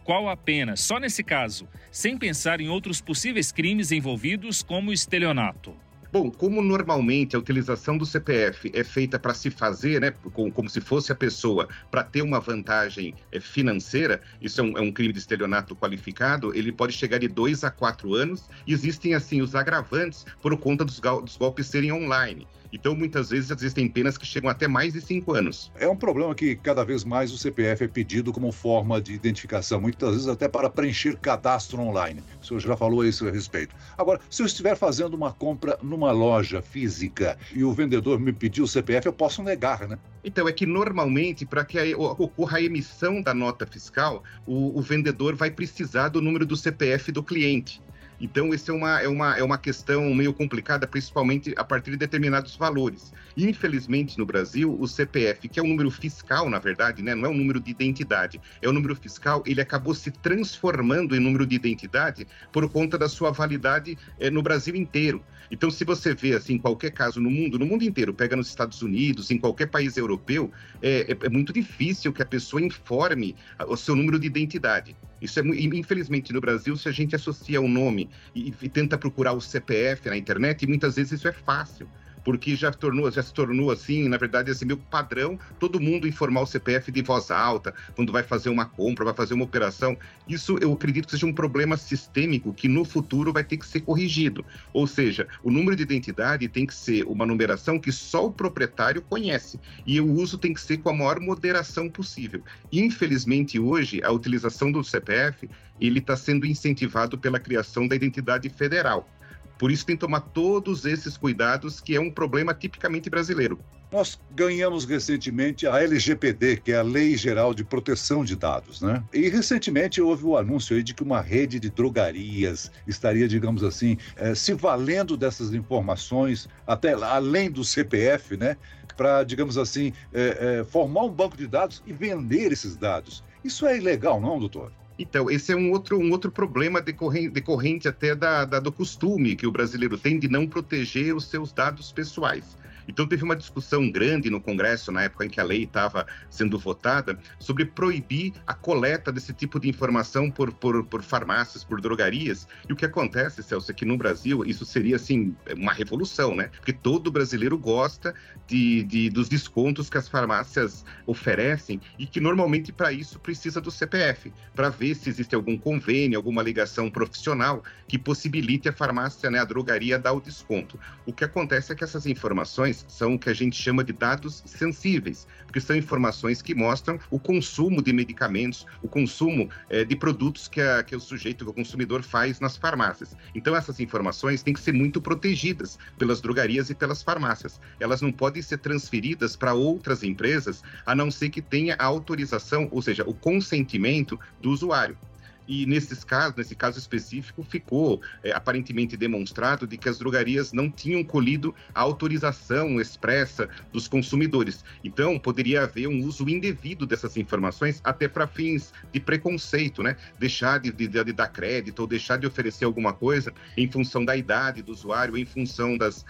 Qual 0.02 0.28
a 0.28 0.37
pena, 0.37 0.75
só 0.76 0.99
nesse 0.99 1.23
caso, 1.23 1.68
sem 1.92 2.18
pensar 2.18 2.61
em 2.61 2.68
outros 2.68 3.00
possíveis 3.00 3.52
crimes 3.52 3.92
envolvidos, 3.92 4.61
como 4.61 4.92
estelionato? 4.92 5.76
Bom, 6.14 6.30
como 6.30 6.61
normalmente 6.61 7.35
a 7.35 7.38
utilização 7.38 7.97
do 7.97 8.04
CPF 8.04 8.70
é 8.75 8.85
feita 8.85 9.18
para 9.18 9.32
se 9.32 9.49
fazer, 9.49 10.00
né, 10.00 10.12
como, 10.32 10.68
se 10.68 10.80
fosse 10.80 11.11
a 11.11 11.14
pessoa, 11.14 11.68
para 11.90 12.04
ter 12.04 12.23
uma 12.23 12.38
vantagem 12.38 13.14
é, 13.32 13.40
financeira, 13.40 14.20
isso 14.40 14.61
é 14.61 14.64
um, 14.64 14.78
é 14.78 14.80
um, 14.80 14.92
crime 14.92 15.12
de 15.12 15.18
estelionato 15.20 15.75
qualificado, 15.75 16.54
ele 16.54 16.70
pode 16.70 16.92
chegar 16.92 17.18
de 17.18 17.26
dois 17.28 17.64
a 17.64 17.70
quatro 17.70 18.14
anos. 18.14 18.49
Existem, 18.66 19.14
assim, 19.14 19.40
os 19.40 19.54
agravantes 19.54 20.25
por 20.40 20.56
conta 20.56 20.85
dos, 20.85 21.00
dos 21.00 21.37
golpes 21.37 21.66
serem 21.66 21.92
online. 21.92 22.47
Então, 22.75 22.97
muitas 22.97 23.31
vezes, 23.31 23.52
existem 23.52 23.88
penas 23.88 24.19
que 24.19 24.26
chegam 24.26 24.50
até 24.50 24.66
mais 24.66 24.93
de 24.93 25.00
cinco 25.00 25.33
anos. 25.33 25.71
É 25.76 25.88
um 25.88 25.95
problema 25.95 26.35
que 26.35 26.57
cada 26.57 26.85
vez 26.85 27.04
mais 27.04 27.33
o 27.33 27.38
CPF 27.38 27.85
é 27.85 27.88
pedido 27.88 28.33
como 28.33 28.50
forma 28.50 29.00
de 29.00 29.14
identificação, 29.14 29.81
muitas 29.81 30.11
vezes 30.11 30.26
até 30.26 30.49
para 30.49 30.69
preencher 30.69 31.16
cadastro 31.19 31.81
online. 31.81 32.21
O 32.43 32.45
senhor 32.45 32.59
já 32.59 32.76
falou 32.76 33.04
isso 33.04 33.28
a 33.28 33.31
respeito. 33.31 33.76
Agora, 33.97 34.21
se 34.28 34.43
eu 34.43 34.47
estiver 34.47 34.76
fazendo 34.76 35.14
uma 35.14 35.33
compra 35.33 35.78
numa 35.81 36.11
loja 36.11 36.61
física 36.61 37.38
e 37.54 37.62
o 37.62 37.73
vendedor 37.73 38.19
me 38.19 38.33
pedir 38.33 38.61
o 38.61 38.66
CPF, 38.66 39.07
eu 39.07 39.12
posso 39.12 39.40
negar, 39.40 39.87
né? 39.87 39.97
Então, 40.25 40.49
é 40.49 40.52
que 40.52 40.66
normalmente, 40.66 41.47
para 41.47 41.64
que 41.64 41.95
ocorra 41.95 42.59
a 42.59 42.62
emissão 42.62 43.23
da 43.23 43.33
nota 43.33 43.64
fiscal, 43.66 44.25
o, 44.45 44.76
o 44.76 44.83
vendedor 44.83 45.37
vai 45.37 45.50
precisar 45.50 46.09
do 46.09 46.21
número 46.21 46.45
do 46.45 46.57
CPF 46.57 47.12
do 47.12 47.23
cliente. 47.23 47.81
Então, 48.21 48.54
isso 48.54 48.71
é 48.71 48.75
uma, 48.75 49.00
é, 49.00 49.09
uma, 49.09 49.37
é 49.37 49.42
uma 49.42 49.59
questão 49.59 50.14
meio 50.14 50.33
complicada, 50.33 50.87
principalmente 50.87 51.52
a 51.56 51.64
partir 51.64 51.92
de 51.92 51.97
determinados 51.97 52.56
valores. 52.56 53.12
Infelizmente, 53.37 54.18
no 54.18 54.25
Brasil, 54.25 54.76
o 54.78 54.87
CPF, 54.87 55.49
que 55.49 55.59
é 55.59 55.62
um 55.62 55.68
número 55.68 55.90
fiscal, 55.90 56.49
na 56.49 56.59
verdade, 56.59 57.02
né, 57.02 57.14
não 57.14 57.26
é 57.26 57.28
um 57.28 57.37
número 57.37 57.61
de 57.61 57.71
identidade, 57.71 58.40
é 58.62 58.68
um 58.68 58.73
número 58.73 58.94
fiscal, 58.94 59.42
ele 59.47 59.61
acabou 59.61 59.94
se 59.94 60.11
transformando 60.11 61.16
em 61.16 61.21
número 61.21 61.47
de 61.47 61.56
identidade 61.56 62.26
por 62.52 62.68
conta 62.68 62.97
da 62.97 63.09
sua 63.09 63.30
validade 63.30 63.99
é, 64.18 64.30
no 64.30 64.42
Brasil 64.42 64.75
inteiro. 64.75 65.23
Então, 65.50 65.71
se 65.71 65.85
você 65.85 66.14
vê, 66.14 66.35
assim, 66.35 66.59
qualquer 66.59 66.90
caso 66.90 67.21
no 67.21 67.30
mundo, 67.30 67.59
no 67.59 67.66
mundo 67.66 67.85
inteiro, 67.85 68.14
pega 68.14 68.37
nos 68.37 68.49
Estados 68.49 68.83
Unidos, 68.83 69.30
em 69.30 69.38
qualquer 69.38 69.66
país 69.66 69.97
europeu, 69.97 70.50
é, 70.80 71.12
é, 71.12 71.26
é 71.26 71.28
muito 71.28 71.52
difícil 71.52 72.12
que 72.12 72.23
a 72.23 72.26
pessoa 72.26 72.62
informe 72.62 73.37
o 73.68 73.76
seu 73.76 73.94
número 73.94 74.18
de 74.18 74.26
identidade. 74.26 74.97
Isso 75.25 75.40
é 75.40 75.43
infelizmente 75.43 76.33
no 76.33 76.40
Brasil, 76.40 76.76
se 76.76 76.87
a 76.87 76.93
gente 76.93 77.16
associa 77.16 77.61
o 77.61 77.66
nome 77.66 78.11
e, 78.35 78.52
e 78.61 78.69
tenta 78.69 78.99
procurar 78.99 79.33
o 79.33 79.40
CPF 79.40 80.09
na 80.11 80.16
internet, 80.16 80.66
muitas 80.66 80.97
vezes 80.97 81.12
isso 81.12 81.26
é 81.26 81.33
fácil 81.33 81.88
porque 82.25 82.57
já, 82.57 82.73
tornou, 82.73 83.11
já 83.11 83.23
se 83.23 83.33
tornou 83.33 83.71
assim, 83.71 84.09
na 84.09 84.16
verdade, 84.16 84.50
esse 84.50 84.64
meu 84.64 84.76
padrão, 84.76 85.38
todo 85.59 85.78
mundo 85.78 86.09
informar 86.09 86.40
o 86.40 86.47
CPF 86.47 86.90
de 86.90 87.02
voz 87.02 87.31
alta, 87.31 87.75
quando 87.95 88.12
vai 88.12 88.23
fazer 88.23 88.49
uma 88.49 88.64
compra, 88.64 89.04
vai 89.04 89.14
fazer 89.14 89.35
uma 89.35 89.45
operação. 89.45 89.97
Isso 90.26 90.57
eu 90.61 90.73
acredito 90.73 91.04
que 91.04 91.11
seja 91.11 91.26
um 91.26 91.33
problema 91.33 91.76
sistêmico 91.76 92.54
que 92.54 92.66
no 92.66 92.85
futuro 92.85 93.33
vai 93.33 93.45
ter 93.45 93.59
que 93.59 93.66
ser 93.66 93.81
corrigido. 93.81 94.45
Ou 94.73 94.87
seja, 94.87 95.28
o 95.43 95.50
número 95.50 95.76
de 95.76 95.83
identidade 95.83 96.49
tem 96.49 96.64
que 96.66 96.75
ser 96.75 97.04
uma 97.04 97.26
numeração 97.26 97.78
que 97.78 97.93
só 97.93 98.26
o 98.26 98.33
proprietário 98.33 99.02
conhece 99.02 99.61
e 99.87 100.00
o 100.00 100.11
uso 100.11 100.38
tem 100.38 100.54
que 100.54 100.61
ser 100.61 100.78
com 100.78 100.88
a 100.88 100.95
maior 100.95 101.21
moderação 101.21 101.88
possível. 101.90 102.43
Infelizmente, 102.73 103.59
hoje, 103.59 104.00
a 104.02 104.11
utilização 104.11 104.73
do 104.73 104.83
CPF 104.83 105.49
ele 105.81 105.99
está 105.99 106.16
sendo 106.16 106.47
incentivado 106.47 107.19
pela 107.19 107.40
criação 107.40 107.87
da 107.87 107.97
identidade 107.97 108.49
federal. 108.49 109.09
Por 109.58 109.70
isso 109.70 109.87
tem 109.87 109.96
que 109.96 110.00
tomar 110.00 110.20
todos 110.20 110.84
esses 110.84 111.16
cuidados, 111.16 111.80
que 111.80 111.94
é 111.94 112.00
um 112.00 112.11
problema 112.11 112.52
tipicamente 112.52 113.08
brasileiro. 113.08 113.58
Nós 113.92 114.18
ganhamos 114.30 114.84
recentemente 114.84 115.66
a 115.68 115.80
LGPD, 115.80 116.56
que 116.56 116.73
é 116.73 116.76
a 116.76 116.82
Lei 116.82 117.16
Geral 117.16 117.54
de 117.54 117.62
Proteção 117.62 118.25
de 118.25 118.34
Dados, 118.34 118.80
né? 118.80 119.04
E 119.12 119.28
recentemente 119.28 120.00
houve 120.00 120.25
o 120.25 120.37
anúncio 120.37 120.75
aí 120.75 120.82
de 120.82 120.92
que 120.92 121.02
uma 121.02 121.20
rede 121.20 121.61
de 121.61 121.70
drogarias 121.70 122.73
estaria, 122.88 123.28
digamos 123.28 123.62
assim, 123.62 123.96
eh, 124.16 124.34
se 124.34 124.52
valendo 124.52 125.16
dessas 125.16 125.54
informações, 125.54 126.49
até 126.66 126.92
além 126.94 127.49
do 127.49 127.64
CPF, 127.64 128.37
né? 128.37 128.56
Para, 128.96 129.23
digamos 129.23 129.56
assim, 129.56 129.92
eh, 130.12 130.38
eh, 130.40 130.64
formar 130.64 131.04
um 131.04 131.11
banco 131.11 131.37
de 131.37 131.46
dados 131.46 131.80
e 131.87 131.92
vender 131.92 132.50
esses 132.50 132.76
dados. 132.76 133.23
Isso 133.44 133.64
é 133.64 133.76
ilegal, 133.76 134.20
não, 134.20 134.40
doutor? 134.40 134.73
Então, 134.98 135.28
esse 135.30 135.52
é 135.52 135.56
um 135.56 135.72
outro, 135.72 135.98
um 135.98 136.10
outro 136.12 136.30
problema 136.30 136.80
decorrente, 136.80 137.30
decorrente 137.30 137.88
até 137.88 138.14
da, 138.14 138.44
da, 138.44 138.60
do 138.60 138.72
costume 138.72 139.34
que 139.34 139.46
o 139.46 139.52
brasileiro 139.52 139.98
tem 139.98 140.18
de 140.18 140.28
não 140.28 140.46
proteger 140.46 141.14
os 141.14 141.24
seus 141.28 141.52
dados 141.52 141.92
pessoais. 141.92 142.56
Então, 142.88 143.07
teve 143.07 143.25
uma 143.25 143.37
discussão 143.37 143.91
grande 143.91 144.31
no 144.31 144.41
Congresso, 144.41 144.93
na 144.93 145.03
época 145.03 145.25
em 145.25 145.29
que 145.29 145.41
a 145.41 145.45
lei 145.45 145.64
estava 145.64 146.07
sendo 146.31 146.59
votada, 146.59 147.19
sobre 147.38 147.64
proibir 147.64 148.33
a 148.47 148.55
coleta 148.55 149.11
desse 149.11 149.33
tipo 149.33 149.59
de 149.59 149.69
informação 149.69 150.31
por, 150.31 150.53
por, 150.53 150.85
por 150.85 151.03
farmácias, 151.03 151.64
por 151.64 151.81
drogarias. 151.81 152.47
E 152.69 152.73
o 152.73 152.76
que 152.76 152.85
acontece, 152.85 153.43
Celso, 153.43 153.71
é 153.71 153.75
que 153.75 153.85
no 153.85 153.97
Brasil 153.97 154.45
isso 154.45 154.64
seria, 154.64 154.97
assim, 154.97 155.35
uma 155.57 155.73
revolução, 155.73 156.35
né? 156.35 156.50
Porque 156.57 156.73
todo 156.73 157.11
brasileiro 157.11 157.59
gosta 157.59 158.14
de, 158.47 158.83
de 158.85 159.11
dos 159.11 159.29
descontos 159.29 159.88
que 159.88 159.99
as 159.99 160.09
farmácias 160.09 160.85
oferecem 161.07 161.81
e 161.99 162.07
que 162.07 162.21
normalmente 162.21 162.73
para 162.73 162.93
isso 162.93 163.19
precisa 163.19 163.61
do 163.61 163.71
CPF, 163.71 164.33
para 164.55 164.69
ver 164.69 164.95
se 164.95 165.09
existe 165.09 165.35
algum 165.35 165.57
convênio, 165.57 166.19
alguma 166.19 166.43
ligação 166.43 166.91
profissional 166.91 167.62
que 167.87 167.99
possibilite 167.99 168.69
a 168.69 168.73
farmácia, 168.73 169.31
né, 169.31 169.38
a 169.38 169.45
drogaria, 169.45 169.99
dar 169.99 170.12
o 170.12 170.21
desconto. 170.21 170.79
O 171.07 171.12
que 171.12 171.25
acontece 171.25 171.73
é 171.73 171.75
que 171.75 171.85
essas 171.85 172.07
informações 172.07 172.74
informações 172.75 172.85
são 172.88 173.14
o 173.14 173.19
que 173.19 173.31
a 173.31 173.35
gente 173.35 173.61
chama 173.61 173.85
de 173.85 173.93
dados 173.93 174.43
sensíveis, 174.47 175.26
porque 175.45 175.61
são 175.61 175.76
informações 175.76 176.43
que 176.43 176.54
mostram 176.54 176.99
o 177.11 177.19
consumo 177.19 177.83
de 177.83 177.93
medicamentos, 177.93 178.66
o 178.83 178.88
consumo 178.88 179.49
é, 179.69 179.85
de 179.85 179.95
produtos 179.95 180.49
que, 180.49 180.61
a, 180.61 180.83
que 180.83 180.97
o 180.97 181.00
sujeito, 181.00 181.45
que 181.45 181.50
o 181.50 181.54
consumidor 181.54 182.02
faz 182.02 182.40
nas 182.40 182.57
farmácias. 182.57 183.16
Então, 183.35 183.54
essas 183.54 183.78
informações 183.78 184.43
têm 184.43 184.54
que 184.54 184.61
ser 184.61 184.73
muito 184.73 185.00
protegidas 185.00 185.78
pelas 185.99 186.21
drogarias 186.21 186.71
e 186.71 186.75
pelas 186.75 187.02
farmácias. 187.02 187.61
Elas 187.78 188.00
não 188.02 188.11
podem 188.11 188.43
ser 188.43 188.59
transferidas 188.59 189.37
para 189.37 189.54
outras 189.54 190.02
empresas, 190.02 190.62
a 190.85 190.95
não 190.95 191.11
ser 191.11 191.31
que 191.31 191.43
tenha 191.43 191.76
a 191.78 191.85
autorização, 191.85 192.69
ou 192.71 192.83
seja, 192.83 193.04
o 193.07 193.14
consentimento 193.14 194.19
do 194.40 194.50
usuário. 194.50 194.97
E 195.46 195.66
nesses 195.66 196.02
casos, 196.04 196.36
nesse 196.36 196.54
caso 196.54 196.78
específico, 196.78 197.42
ficou 197.42 198.00
é, 198.22 198.32
aparentemente 198.32 198.96
demonstrado 198.96 199.66
de 199.66 199.76
que 199.76 199.88
as 199.88 199.98
drogarias 199.98 200.52
não 200.52 200.70
tinham 200.70 201.04
colhido 201.04 201.54
a 201.74 201.80
autorização 201.80 202.80
expressa 202.80 203.48
dos 203.72 203.86
consumidores. 203.86 204.64
Então, 204.82 205.18
poderia 205.18 205.62
haver 205.62 205.88
um 205.88 206.02
uso 206.04 206.28
indevido 206.28 206.86
dessas 206.86 207.16
informações 207.16 207.80
até 207.84 208.08
para 208.08 208.26
fins 208.26 208.72
de 208.92 209.00
preconceito, 209.00 209.82
né? 209.82 209.96
Deixar 210.18 210.58
de, 210.58 210.72
de, 210.72 210.88
de, 210.88 211.12
dar 211.12 211.28
crédito 211.28 211.80
ou 211.80 211.86
deixar 211.86 212.16
de 212.16 212.26
oferecer 212.26 212.64
alguma 212.64 212.92
coisa 212.92 213.32
em 213.56 213.70
função 213.70 214.04
da 214.04 214.16
idade 214.16 214.62
do 214.62 214.72
usuário, 214.72 215.16
em 215.16 215.24
função 215.24 215.76
das 215.76 216.04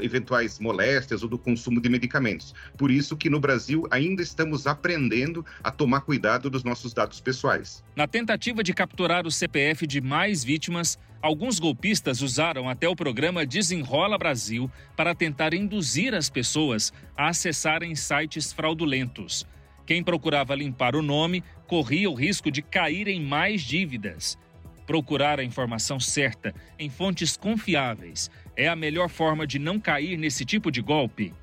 eventuais 0.00 0.58
moléstias 0.58 1.22
ou 1.22 1.28
do 1.28 1.38
consumo 1.38 1.80
de 1.80 1.88
medicamentos. 1.88 2.54
Por 2.76 2.90
isso 2.90 3.16
que 3.16 3.30
no 3.30 3.40
Brasil 3.40 3.86
ainda 3.90 4.22
estamos 4.22 4.66
aprendendo 4.66 5.44
a 5.62 5.70
tomar 5.70 6.00
cuidado 6.02 6.50
dos 6.50 6.64
nossos 6.64 6.92
dados 6.92 7.20
pessoais. 7.20 7.82
Na 7.94 8.06
tentativa 8.06 8.62
de 8.62 8.72
capturar 8.72 9.26
o 9.26 9.30
CPF 9.30 9.86
de 9.86 10.00
mais 10.00 10.44
vítimas, 10.44 10.98
alguns 11.20 11.58
golpistas 11.58 12.22
usaram 12.22 12.68
até 12.68 12.88
o 12.88 12.96
programa 12.96 13.44
Desenrola 13.44 14.18
Brasil 14.18 14.70
para 14.96 15.14
tentar 15.14 15.54
induzir 15.54 16.14
as 16.14 16.30
pessoas 16.30 16.92
a 17.16 17.28
acessarem 17.28 17.94
sites 17.94 18.52
fraudulentos. 18.52 19.46
Quem 19.86 20.02
procurava 20.02 20.54
limpar 20.54 20.94
o 20.94 21.02
nome 21.02 21.42
corria 21.66 22.10
o 22.10 22.14
risco 22.14 22.50
de 22.50 22.60
cair 22.60 23.08
em 23.08 23.24
mais 23.24 23.62
dívidas. 23.62 24.38
Procurar 24.88 25.38
a 25.38 25.44
informação 25.44 26.00
certa 26.00 26.54
em 26.78 26.88
fontes 26.88 27.36
confiáveis 27.36 28.30
é 28.56 28.68
a 28.68 28.74
melhor 28.74 29.10
forma 29.10 29.46
de 29.46 29.58
não 29.58 29.78
cair 29.78 30.16
nesse 30.16 30.46
tipo 30.46 30.70
de 30.70 30.80
golpe. 30.80 31.34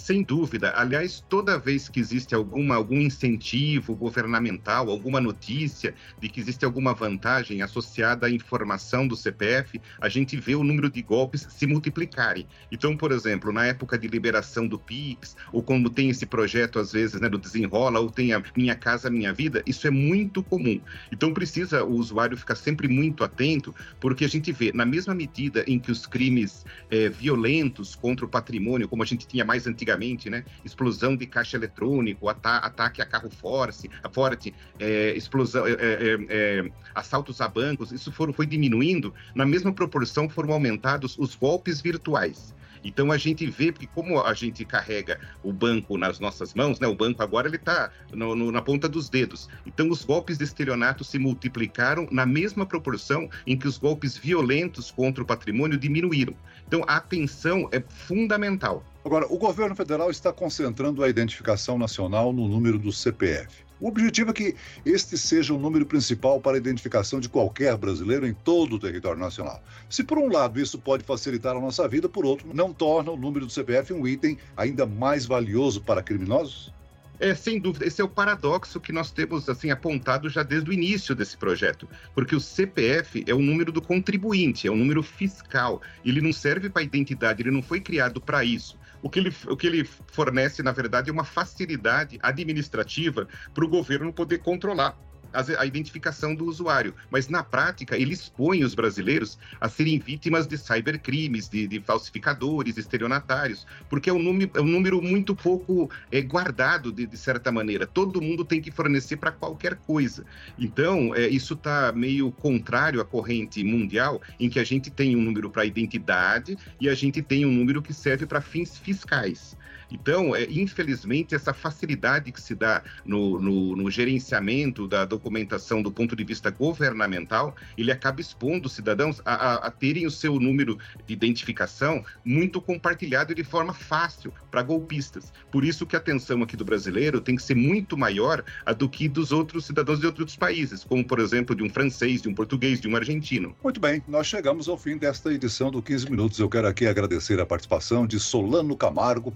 Sem 0.00 0.22
dúvida. 0.22 0.72
Aliás, 0.76 1.22
toda 1.28 1.58
vez 1.58 1.86
que 1.86 2.00
existe 2.00 2.34
alguma, 2.34 2.74
algum 2.74 2.98
incentivo 2.98 3.94
governamental, 3.94 4.88
alguma 4.88 5.20
notícia 5.20 5.94
de 6.18 6.30
que 6.30 6.40
existe 6.40 6.64
alguma 6.64 6.94
vantagem 6.94 7.60
associada 7.60 8.26
à 8.26 8.30
informação 8.30 9.06
do 9.06 9.14
CPF, 9.14 9.78
a 10.00 10.08
gente 10.08 10.38
vê 10.38 10.54
o 10.54 10.64
número 10.64 10.88
de 10.88 11.02
golpes 11.02 11.46
se 11.50 11.66
multiplicarem. 11.66 12.46
Então, 12.72 12.96
por 12.96 13.12
exemplo, 13.12 13.52
na 13.52 13.66
época 13.66 13.98
de 13.98 14.08
liberação 14.08 14.66
do 14.66 14.78
PIX, 14.78 15.36
ou 15.52 15.62
quando 15.62 15.90
tem 15.90 16.08
esse 16.08 16.24
projeto, 16.24 16.78
às 16.78 16.92
vezes, 16.92 17.20
né, 17.20 17.28
do 17.28 17.36
Desenrola, 17.36 18.00
ou 18.00 18.10
tem 18.10 18.32
a 18.32 18.42
Minha 18.56 18.74
Casa 18.74 19.10
Minha 19.10 19.34
Vida, 19.34 19.62
isso 19.66 19.86
é 19.86 19.90
muito 19.90 20.42
comum. 20.42 20.80
Então, 21.12 21.34
precisa 21.34 21.84
o 21.84 21.92
usuário 21.92 22.38
ficar 22.38 22.54
sempre 22.54 22.88
muito 22.88 23.22
atento, 23.22 23.74
porque 24.00 24.24
a 24.24 24.28
gente 24.28 24.50
vê, 24.50 24.72
na 24.72 24.86
mesma 24.86 25.14
medida 25.14 25.62
em 25.66 25.78
que 25.78 25.92
os 25.92 26.06
crimes 26.06 26.64
é, 26.90 27.10
violentos 27.10 27.94
contra 27.94 28.24
o 28.24 28.28
patrimônio, 28.28 28.88
como 28.88 29.02
a 29.02 29.06
gente 29.06 29.28
tinha 29.28 29.44
mais 29.44 29.66
antigamente, 29.66 29.89
antigamente, 29.90 30.30
né? 30.30 30.44
Explosão 30.64 31.16
de 31.16 31.26
caixa 31.26 31.56
eletrônico, 31.56 32.28
ata 32.28 32.58
ataque 32.58 33.02
a 33.02 33.06
carro 33.06 33.30
forte, 33.30 33.90
forte, 34.12 34.54
é, 34.78 35.12
explosão, 35.16 35.66
é, 35.66 35.72
é, 35.72 36.18
é, 36.28 36.70
assaltos 36.94 37.40
a 37.40 37.48
bancos, 37.48 37.92
isso 37.92 38.12
for, 38.12 38.32
foi 38.32 38.46
diminuindo. 38.46 39.12
Na 39.34 39.44
mesma 39.44 39.72
proporção 39.72 40.28
foram 40.28 40.52
aumentados 40.52 41.16
os 41.18 41.34
golpes 41.34 41.80
virtuais. 41.80 42.54
Então 42.84 43.12
a 43.12 43.18
gente 43.18 43.46
vê 43.46 43.72
que 43.72 43.86
como 43.86 44.20
a 44.20 44.34
gente 44.34 44.64
carrega 44.64 45.20
o 45.42 45.52
banco 45.52 45.98
nas 45.98 46.18
nossas 46.18 46.54
mãos, 46.54 46.80
né? 46.80 46.86
O 46.86 46.94
banco 46.94 47.22
agora 47.22 47.48
ele 47.48 47.56
está 47.56 47.90
na 48.12 48.62
ponta 48.62 48.88
dos 48.88 49.08
dedos. 49.08 49.48
Então 49.66 49.90
os 49.90 50.04
golpes 50.04 50.38
de 50.38 50.44
estelionato 50.44 51.04
se 51.04 51.18
multiplicaram 51.18 52.08
na 52.10 52.24
mesma 52.24 52.64
proporção 52.64 53.28
em 53.46 53.56
que 53.56 53.68
os 53.68 53.78
golpes 53.78 54.16
violentos 54.16 54.90
contra 54.90 55.22
o 55.22 55.26
patrimônio 55.26 55.78
diminuíram. 55.78 56.34
Então 56.66 56.82
a 56.86 56.96
atenção 56.96 57.68
é 57.72 57.80
fundamental. 57.80 58.84
Agora, 59.04 59.26
o 59.30 59.38
governo 59.38 59.74
federal 59.74 60.10
está 60.10 60.32
concentrando 60.32 61.02
a 61.02 61.08
identificação 61.08 61.78
nacional 61.78 62.32
no 62.32 62.46
número 62.46 62.78
do 62.78 62.92
CPF. 62.92 63.64
O 63.80 63.88
objetivo 63.88 64.30
é 64.30 64.34
que 64.34 64.54
este 64.84 65.16
seja 65.16 65.54
o 65.54 65.58
número 65.58 65.86
principal 65.86 66.38
para 66.38 66.56
a 66.56 66.60
identificação 66.60 67.18
de 67.18 67.30
qualquer 67.30 67.76
brasileiro 67.78 68.26
em 68.26 68.34
todo 68.34 68.76
o 68.76 68.78
território 68.78 69.18
nacional. 69.18 69.62
Se 69.88 70.04
por 70.04 70.18
um 70.18 70.30
lado 70.30 70.60
isso 70.60 70.78
pode 70.78 71.02
facilitar 71.02 71.56
a 71.56 71.60
nossa 71.60 71.88
vida, 71.88 72.06
por 72.06 72.26
outro, 72.26 72.50
não 72.52 72.74
torna 72.74 73.10
o 73.10 73.16
número 73.16 73.46
do 73.46 73.52
CPF 73.52 73.94
um 73.94 74.06
item 74.06 74.36
ainda 74.54 74.84
mais 74.84 75.24
valioso 75.24 75.80
para 75.80 76.02
criminosos? 76.02 76.70
É, 77.18 77.34
sem 77.34 77.58
dúvida, 77.58 77.86
esse 77.86 78.00
é 78.00 78.04
o 78.04 78.08
paradoxo 78.08 78.80
que 78.80 78.92
nós 78.92 79.10
temos 79.10 79.46
assim 79.46 79.70
apontado 79.70 80.30
já 80.30 80.42
desde 80.42 80.70
o 80.70 80.72
início 80.72 81.14
desse 81.14 81.36
projeto, 81.36 81.86
porque 82.14 82.34
o 82.34 82.40
CPF 82.40 83.24
é 83.26 83.34
o 83.34 83.42
número 83.42 83.70
do 83.70 83.82
contribuinte, 83.82 84.66
é 84.66 84.70
um 84.70 84.76
número 84.76 85.02
fiscal. 85.02 85.82
Ele 86.02 86.22
não 86.22 86.32
serve 86.32 86.70
para 86.70 86.82
identidade, 86.82 87.42
ele 87.42 87.50
não 87.50 87.62
foi 87.62 87.78
criado 87.78 88.22
para 88.22 88.42
isso. 88.42 88.78
O 89.02 89.08
que, 89.08 89.18
ele, 89.18 89.34
o 89.48 89.56
que 89.56 89.66
ele 89.66 89.84
fornece, 89.84 90.62
na 90.62 90.72
verdade, 90.72 91.10
é 91.10 91.12
uma 91.12 91.24
facilidade 91.24 92.18
administrativa 92.22 93.26
para 93.54 93.64
o 93.64 93.68
governo 93.68 94.12
poder 94.12 94.38
controlar 94.38 94.96
a 95.32 95.66
identificação 95.66 96.34
do 96.34 96.44
usuário, 96.46 96.94
mas 97.10 97.28
na 97.28 97.42
prática 97.42 97.96
ele 97.96 98.14
expõe 98.14 98.64
os 98.64 98.74
brasileiros 98.74 99.38
a 99.60 99.68
serem 99.68 99.98
vítimas 99.98 100.46
de 100.46 100.56
cybercrimes, 100.58 101.48
de, 101.48 101.66
de 101.66 101.80
falsificadores, 101.80 102.76
estelionatários, 102.76 103.66
porque 103.88 104.10
é 104.10 104.12
um 104.12 104.22
número, 104.22 104.50
é 104.54 104.60
um 104.60 104.66
número 104.66 105.00
muito 105.00 105.34
pouco 105.34 105.90
é, 106.10 106.20
guardado 106.20 106.92
de, 106.92 107.06
de, 107.06 107.16
certa 107.16 107.52
maneira. 107.52 107.86
Todo 107.86 108.20
mundo 108.20 108.44
tem 108.44 108.60
que 108.60 108.70
fornecer 108.70 109.16
para 109.16 109.32
qualquer 109.32 109.76
coisa. 109.76 110.24
Então, 110.58 111.14
é, 111.14 111.28
isso 111.28 111.54
está 111.54 111.92
meio 111.92 112.30
contrário 112.32 113.00
à 113.00 113.04
corrente 113.04 113.62
mundial, 113.62 114.20
em 114.38 114.48
que 114.48 114.58
a 114.58 114.64
gente 114.64 114.90
tem 114.90 115.16
um 115.16 115.22
número 115.22 115.50
para 115.50 115.64
identidade 115.64 116.56
e 116.80 116.88
a 116.88 116.94
gente 116.94 117.22
tem 117.22 117.44
um 117.44 117.52
número 117.52 117.82
que 117.82 117.92
serve 117.92 118.26
para 118.26 118.40
fins 118.40 118.78
fiscais. 118.78 119.56
Então, 119.90 120.34
é, 120.34 120.44
infelizmente, 120.50 121.34
essa 121.34 121.52
facilidade 121.52 122.32
que 122.32 122.40
se 122.40 122.54
dá 122.54 122.82
no, 123.04 123.40
no, 123.40 123.76
no 123.76 123.90
gerenciamento 123.90 124.86
da 124.86 125.04
documentação 125.04 125.82
do 125.82 125.90
ponto 125.90 126.14
de 126.14 126.24
vista 126.24 126.50
governamental, 126.50 127.54
ele 127.76 127.92
acaba 127.92 128.20
expondo 128.20 128.66
os 128.66 128.72
cidadãos 128.72 129.20
a, 129.24 129.34
a, 129.34 129.54
a 129.66 129.70
terem 129.70 130.06
o 130.06 130.10
seu 130.10 130.38
número 130.38 130.78
de 131.06 131.12
identificação 131.12 132.04
muito 132.24 132.60
compartilhado 132.60 133.34
de 133.34 133.44
forma 133.44 133.72
fácil 133.72 134.32
para 134.50 134.62
golpistas. 134.62 135.32
Por 135.50 135.64
isso 135.64 135.86
que 135.86 135.96
a 135.96 135.98
atenção 135.98 136.42
aqui 136.42 136.56
do 136.56 136.64
brasileiro 136.64 137.20
tem 137.20 137.36
que 137.36 137.42
ser 137.42 137.54
muito 137.54 137.96
maior 137.96 138.44
do 138.76 138.88
que 138.88 139.08
dos 139.08 139.32
outros 139.32 139.66
cidadãos 139.66 140.00
de 140.00 140.06
outros 140.06 140.36
países, 140.36 140.84
como, 140.84 141.04
por 141.04 141.18
exemplo, 141.18 141.54
de 141.54 141.62
um 141.62 141.70
francês, 141.70 142.22
de 142.22 142.28
um 142.28 142.34
português, 142.34 142.80
de 142.80 142.88
um 142.88 142.96
argentino. 142.96 143.54
Muito 143.62 143.80
bem, 143.80 144.02
nós 144.06 144.26
chegamos 144.26 144.68
ao 144.68 144.78
fim 144.78 144.96
desta 144.96 145.32
edição 145.32 145.70
do 145.70 145.82
15 145.82 146.10
Minutos. 146.10 146.38
Eu 146.38 146.48
quero 146.48 146.66
aqui 146.66 146.86
agradecer 146.86 147.40
a 147.40 147.46
participação 147.46 148.06
de 148.06 148.18
Solano 148.18 148.76
Camargo, 148.76 149.30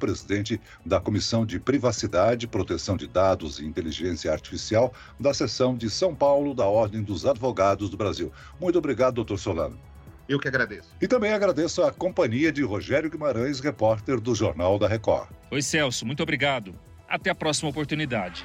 presidente 0.44 0.60
da 0.84 1.00
Comissão 1.00 1.46
de 1.46 1.58
Privacidade, 1.58 2.46
Proteção 2.46 2.96
de 2.96 3.06
Dados 3.06 3.58
e 3.58 3.64
Inteligência 3.64 4.30
Artificial 4.30 4.92
da 5.18 5.32
seção 5.32 5.74
de 5.74 5.88
São 5.88 6.14
Paulo 6.14 6.54
da 6.54 6.66
Ordem 6.66 7.02
dos 7.02 7.24
Advogados 7.24 7.88
do 7.88 7.96
Brasil. 7.96 8.30
Muito 8.60 8.78
obrigado, 8.78 9.14
doutor 9.14 9.38
Solano. 9.38 9.78
Eu 10.28 10.38
que 10.38 10.48
agradeço. 10.48 10.88
E 11.00 11.08
também 11.08 11.32
agradeço 11.32 11.82
a 11.82 11.92
companhia 11.92 12.52
de 12.52 12.62
Rogério 12.62 13.10
Guimarães, 13.10 13.60
repórter 13.60 14.20
do 14.20 14.34
Jornal 14.34 14.78
da 14.78 14.88
Record. 14.88 15.28
Oi, 15.50 15.62
Celso, 15.62 16.06
muito 16.06 16.22
obrigado. 16.22 16.74
Até 17.08 17.30
a 17.30 17.34
próxima 17.34 17.70
oportunidade. 17.70 18.44